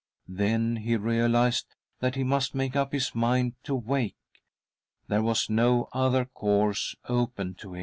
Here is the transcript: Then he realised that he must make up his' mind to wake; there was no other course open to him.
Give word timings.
Then 0.33 0.77
he 0.77 0.95
realised 0.97 1.75
that 1.99 2.15
he 2.15 2.23
must 2.23 2.55
make 2.55 2.75
up 2.75 2.91
his' 2.91 3.13
mind 3.13 3.53
to 3.65 3.75
wake; 3.75 4.15
there 5.09 5.21
was 5.21 5.47
no 5.47 5.89
other 5.93 6.25
course 6.25 6.95
open 7.07 7.53
to 7.59 7.75
him. 7.75 7.79